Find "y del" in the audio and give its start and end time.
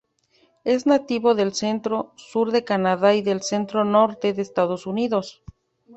3.13-3.43